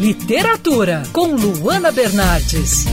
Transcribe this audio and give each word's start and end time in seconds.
Literatura, 0.00 1.02
com 1.12 1.34
Luana 1.36 1.92
Bernardes. 1.92 2.86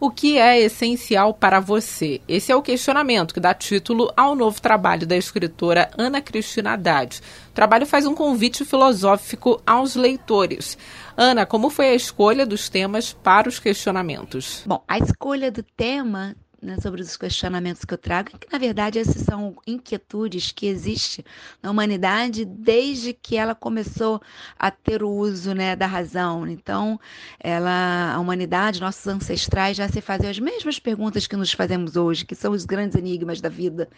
O 0.00 0.10
que 0.10 0.38
é 0.38 0.60
essencial 0.60 1.34
para 1.34 1.58
você? 1.58 2.20
Esse 2.28 2.52
é 2.52 2.56
o 2.56 2.62
questionamento 2.62 3.34
que 3.34 3.40
dá 3.40 3.52
título 3.52 4.12
ao 4.16 4.36
novo 4.36 4.60
trabalho 4.60 5.06
da 5.06 5.16
escritora 5.16 5.90
Ana 5.98 6.20
Cristina 6.20 6.72
Haddad. 6.74 7.20
O 7.50 7.52
trabalho 7.52 7.86
faz 7.86 8.06
um 8.06 8.14
convite 8.14 8.64
filosófico 8.64 9.60
aos 9.66 9.96
leitores. 9.96 10.78
Ana, 11.16 11.44
como 11.44 11.70
foi 11.70 11.88
a 11.88 11.94
escolha 11.94 12.46
dos 12.46 12.68
temas 12.68 13.12
para 13.12 13.48
os 13.48 13.58
questionamentos? 13.58 14.62
Bom, 14.64 14.84
a 14.86 14.98
escolha 14.98 15.50
do 15.50 15.64
tema 15.64 16.36
né, 16.60 16.76
sobre 16.80 17.00
os 17.00 17.16
questionamentos 17.16 17.84
que 17.84 17.94
eu 17.94 17.98
trago, 17.98 18.36
que 18.38 18.50
na 18.52 18.58
verdade 18.58 18.98
essas 18.98 19.22
são 19.22 19.56
inquietudes 19.66 20.50
que 20.50 20.66
existem 20.66 21.24
na 21.62 21.70
humanidade 21.70 22.44
desde 22.44 23.12
que 23.12 23.36
ela 23.36 23.54
começou 23.54 24.20
a 24.58 24.70
ter 24.70 25.02
o 25.02 25.08
uso 25.08 25.54
né, 25.54 25.76
da 25.76 25.86
razão. 25.86 26.46
Então, 26.48 26.98
ela, 27.38 28.12
a 28.12 28.18
humanidade, 28.18 28.80
nossos 28.80 29.06
ancestrais 29.06 29.76
já 29.76 29.88
se 29.88 30.00
faziam 30.00 30.30
as 30.30 30.38
mesmas 30.38 30.78
perguntas 30.78 31.26
que 31.26 31.36
nos 31.36 31.52
fazemos 31.52 31.96
hoje, 31.96 32.24
que 32.24 32.34
são 32.34 32.52
os 32.52 32.64
grandes 32.64 32.96
enigmas 32.96 33.40
da 33.40 33.48
vida. 33.48 33.88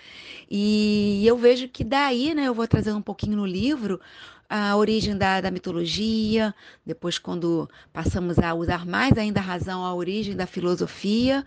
E 0.51 1.27
eu 1.27 1.37
vejo 1.37 1.68
que 1.68 1.82
daí, 1.82 2.34
né, 2.34 2.45
eu 2.45 2.54
vou 2.54 2.66
trazer 2.68 2.92
um 2.92 3.02
pouquinho 3.02 3.37
no 3.37 3.46
livro 3.46 4.01
a 4.51 4.77
origem 4.77 5.16
da, 5.16 5.40
da, 5.40 5.48
mitologia, 5.48 6.52
depois, 6.84 7.18
quando 7.20 7.70
passamos 7.92 8.37
a 8.40 8.52
usar 8.52 8.84
mais 8.84 9.16
ainda 9.16 9.38
a 9.38 9.42
razão, 9.42 9.84
a 9.84 9.95
origem 9.95 10.34
da 10.34 10.45
filosofia, 10.45 11.45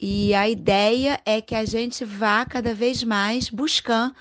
e 0.00 0.34
a 0.34 0.48
ideia 0.48 1.20
é 1.24 1.40
que 1.40 1.54
a 1.54 1.64
gente 1.64 2.04
vá 2.04 2.44
cada 2.44 2.74
vez 2.74 3.02
mais 3.02 3.48
buscando 3.48 4.14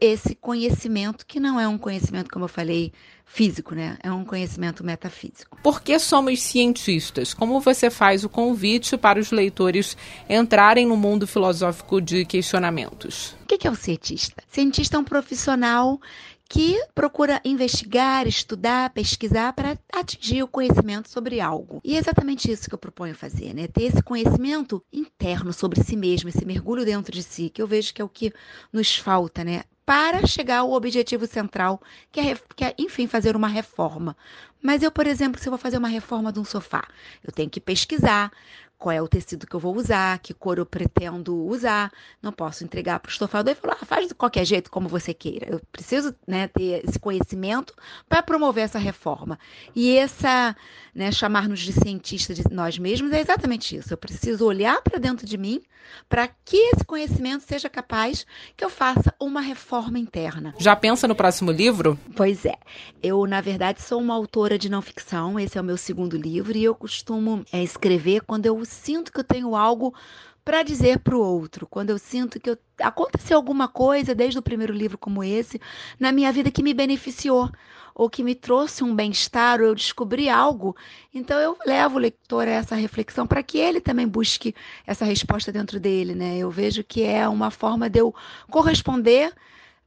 esse 0.00 0.34
conhecimento, 0.34 1.26
que 1.26 1.38
não 1.38 1.60
é 1.60 1.68
um 1.68 1.78
conhecimento, 1.78 2.30
como 2.30 2.44
eu 2.44 2.48
falei, 2.48 2.92
físico, 3.24 3.74
né? 3.74 3.98
É 4.02 4.10
um 4.10 4.24
conhecimento 4.24 4.84
metafísico. 4.84 5.58
Por 5.62 5.82
que 5.82 5.98
somos 5.98 6.40
cientistas? 6.40 7.34
Como 7.34 7.60
você 7.60 7.90
faz 7.90 8.24
o 8.24 8.28
convite 8.28 8.96
para 8.96 9.18
os 9.18 9.30
leitores 9.30 9.96
entrarem 10.28 10.86
no 10.86 10.96
mundo 10.96 11.26
filosófico 11.26 12.00
de 12.00 12.24
questionamentos? 12.24 13.34
O 13.42 13.46
que 13.46 13.66
é 13.66 13.70
o 13.70 13.74
cientista? 13.74 14.42
Cientista 14.48 14.96
é 14.96 15.00
um 15.00 15.04
profissional 15.04 16.00
que 16.48 16.80
procura 16.94 17.40
investigar, 17.44 18.26
estudar, 18.26 18.90
pesquisar 18.90 19.52
para 19.52 19.78
atingir 19.92 20.42
o 20.42 20.48
conhecimento 20.48 21.08
sobre 21.10 21.40
algo. 21.40 21.80
E 21.84 21.96
é 21.96 21.98
exatamente 21.98 22.50
isso 22.50 22.68
que 22.68 22.74
eu 22.74 22.78
proponho 22.78 23.14
fazer, 23.14 23.52
né? 23.52 23.66
Ter 23.66 23.84
esse 23.84 24.02
conhecimento 24.02 24.82
interno 24.92 25.52
sobre 25.52 25.82
si 25.82 25.96
mesmo, 25.96 26.28
esse 26.28 26.44
mergulho 26.44 26.84
dentro 26.84 27.12
de 27.12 27.22
si, 27.22 27.50
que 27.50 27.60
eu 27.60 27.66
vejo 27.66 27.92
que 27.92 28.00
é 28.00 28.04
o 28.04 28.08
que 28.08 28.32
nos 28.72 28.96
falta, 28.96 29.42
né? 29.44 29.64
Para 29.84 30.26
chegar 30.26 30.58
ao 30.58 30.72
objetivo 30.72 31.26
central, 31.26 31.80
que 32.10 32.20
é, 32.20 32.36
que 32.56 32.64
é, 32.64 32.74
enfim, 32.78 33.06
fazer 33.06 33.36
uma 33.36 33.48
reforma. 33.48 34.16
Mas 34.66 34.82
eu, 34.82 34.90
por 34.90 35.06
exemplo, 35.06 35.40
se 35.40 35.46
eu 35.46 35.52
vou 35.52 35.58
fazer 35.58 35.78
uma 35.78 35.86
reforma 35.86 36.32
de 36.32 36.40
um 36.40 36.44
sofá, 36.44 36.82
eu 37.22 37.32
tenho 37.32 37.48
que 37.48 37.60
pesquisar, 37.60 38.32
qual 38.78 38.92
é 38.92 39.00
o 39.00 39.08
tecido 39.08 39.46
que 39.46 39.54
eu 39.54 39.60
vou 39.60 39.76
usar, 39.76 40.18
que 40.18 40.34
cor 40.34 40.58
eu 40.58 40.66
pretendo 40.66 41.34
usar. 41.46 41.90
Não 42.20 42.32
posso 42.32 42.64
entregar 42.64 43.00
para 43.00 43.08
o 43.08 43.12
estofador 43.12 43.52
e 43.52 43.54
falar, 43.54 43.78
ah, 43.80 43.86
faz 43.86 44.08
de 44.08 44.14
qualquer 44.14 44.44
jeito, 44.44 44.70
como 44.70 44.88
você 44.88 45.14
queira. 45.14 45.46
Eu 45.50 45.60
preciso 45.72 46.14
né, 46.26 46.48
ter 46.48 46.84
esse 46.86 46.98
conhecimento 46.98 47.74
para 48.08 48.22
promover 48.22 48.64
essa 48.64 48.78
reforma. 48.78 49.38
E 49.74 49.96
essa, 49.96 50.54
né, 50.94 51.10
chamar-nos 51.10 51.60
de 51.60 51.72
cientista 51.72 52.34
de 52.34 52.42
nós 52.50 52.78
mesmos 52.78 53.12
é 53.12 53.20
exatamente 53.20 53.76
isso. 53.76 53.92
Eu 53.92 53.98
preciso 53.98 54.44
olhar 54.44 54.82
para 54.82 54.98
dentro 54.98 55.26
de 55.26 55.38
mim 55.38 55.62
para 56.08 56.28
que 56.28 56.56
esse 56.56 56.84
conhecimento 56.84 57.44
seja 57.44 57.68
capaz 57.68 58.26
que 58.56 58.64
eu 58.64 58.70
faça 58.70 59.14
uma 59.20 59.40
reforma 59.40 59.98
interna. 59.98 60.54
Já 60.58 60.74
pensa 60.74 61.06
no 61.06 61.14
próximo 61.14 61.50
livro? 61.50 61.98
Pois 62.16 62.44
é. 62.44 62.56
Eu, 63.02 63.24
na 63.26 63.40
verdade, 63.40 63.80
sou 63.80 64.00
uma 64.00 64.14
autora 64.14 64.55
de 64.58 64.68
não 64.68 64.82
ficção. 64.82 65.38
Esse 65.38 65.58
é 65.58 65.60
o 65.60 65.64
meu 65.64 65.76
segundo 65.76 66.16
livro 66.16 66.56
e 66.56 66.64
eu 66.64 66.74
costumo 66.74 67.44
é, 67.52 67.62
escrever 67.62 68.22
quando 68.22 68.46
eu 68.46 68.64
sinto 68.64 69.12
que 69.12 69.20
eu 69.20 69.24
tenho 69.24 69.54
algo 69.54 69.94
para 70.44 70.62
dizer 70.62 71.00
para 71.00 71.16
o 71.16 71.20
outro, 71.20 71.66
quando 71.66 71.90
eu 71.90 71.98
sinto 71.98 72.38
que 72.38 72.48
eu, 72.48 72.56
aconteceu 72.78 73.36
alguma 73.36 73.66
coisa 73.66 74.14
desde 74.14 74.38
o 74.38 74.42
primeiro 74.42 74.72
livro 74.72 74.96
como 74.96 75.24
esse 75.24 75.60
na 75.98 76.12
minha 76.12 76.30
vida 76.30 76.52
que 76.52 76.62
me 76.62 76.72
beneficiou 76.72 77.50
ou 77.92 78.08
que 78.08 78.22
me 78.22 78.32
trouxe 78.32 78.84
um 78.84 78.94
bem-estar, 78.94 79.60
ou 79.60 79.68
eu 79.68 79.74
descobri 79.74 80.28
algo, 80.28 80.76
então 81.12 81.40
eu 81.40 81.56
levo 81.66 81.96
o 81.96 81.98
leitor 81.98 82.46
a 82.46 82.50
essa 82.50 82.76
reflexão 82.76 83.26
para 83.26 83.42
que 83.42 83.58
ele 83.58 83.80
também 83.80 84.06
busque 84.06 84.54
essa 84.86 85.04
resposta 85.04 85.50
dentro 85.50 85.80
dele, 85.80 86.14
né? 86.14 86.36
Eu 86.36 86.50
vejo 86.50 86.84
que 86.84 87.02
é 87.02 87.26
uma 87.26 87.50
forma 87.50 87.90
de 87.90 87.98
eu 87.98 88.14
corresponder 88.48 89.34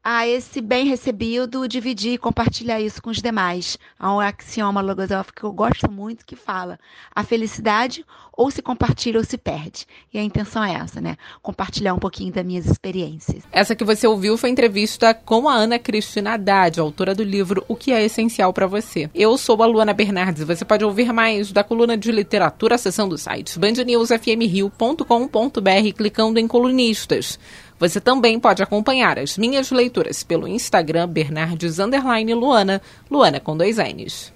a 0.03 0.27
esse 0.27 0.61
bem 0.61 0.85
recebido, 0.85 1.67
dividir 1.67 2.13
e 2.13 2.17
compartilhar 2.17 2.79
isso 2.79 3.01
com 3.01 3.09
os 3.09 3.21
demais. 3.21 3.77
Há 3.97 4.13
um 4.13 4.19
axioma 4.19 4.81
logosófico 4.81 5.39
que 5.39 5.43
eu 5.43 5.51
gosto 5.51 5.91
muito 5.91 6.25
que 6.25 6.35
fala: 6.35 6.79
a 7.13 7.23
felicidade 7.23 8.05
ou 8.31 8.49
se 8.49 8.61
compartilha 8.61 9.17
ou 9.17 9.25
se 9.25 9.37
perde. 9.37 9.85
E 10.13 10.17
a 10.17 10.23
intenção 10.23 10.63
é 10.63 10.73
essa, 10.73 11.01
né? 11.01 11.17
Compartilhar 11.41 11.93
um 11.93 11.99
pouquinho 11.99 12.31
das 12.31 12.45
minhas 12.45 12.65
experiências. 12.65 13.43
Essa 13.51 13.75
que 13.75 13.83
você 13.83 14.07
ouviu 14.07 14.37
foi 14.37 14.49
entrevista 14.49 15.13
com 15.13 15.49
a 15.49 15.55
Ana 15.55 15.77
Cristina 15.77 16.33
Haddad, 16.33 16.79
autora 16.79 17.13
do 17.13 17.23
livro 17.23 17.65
O 17.67 17.75
que 17.75 17.91
é 17.91 18.03
essencial 18.03 18.53
para 18.53 18.67
você. 18.67 19.09
Eu 19.13 19.37
sou 19.37 19.61
a 19.61 19.65
Luana 19.65 19.93
Bernardes 19.93 20.43
você 20.43 20.63
pode 20.63 20.85
ouvir 20.85 21.11
mais 21.11 21.51
da 21.51 21.63
coluna 21.63 21.97
de 21.97 22.11
literatura 22.11 22.75
acessando 22.75 23.15
o 23.15 23.17
site 23.17 23.59
bandnewsfmrio.com.br 23.59 25.93
clicando 25.95 26.39
em 26.39 26.47
colunistas. 26.47 27.39
Você 27.79 28.01
também 28.01 28.39
pode 28.39 28.61
acompanhar 28.61 29.17
as 29.17 29.37
minhas 29.37 29.71
leituras 29.71 30.21
pelo 30.21 30.47
Instagram 30.47 31.07
Bernardes 31.07 31.77
Luana, 31.77 32.81
Luana 33.09 33.39
com 33.39 33.55
dois 33.55 33.77
N's. 33.77 34.33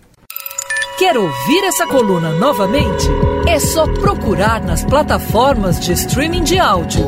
Quer 0.97 1.17
ouvir 1.17 1.63
essa 1.65 1.85
coluna 1.85 2.31
novamente? 2.33 3.07
É 3.47 3.59
só 3.59 3.85
procurar 3.85 4.63
nas 4.63 4.85
plataformas 4.85 5.79
de 5.79 5.91
streaming 5.91 6.43
de 6.43 6.57
áudio. 6.57 7.05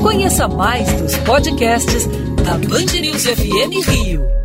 Conheça 0.00 0.48
mais 0.48 0.90
dos 1.00 1.16
podcasts 1.18 2.06
da 2.44 2.56
Band 2.56 3.00
News 3.00 3.24
FM 3.24 3.86
Rio. 3.86 4.43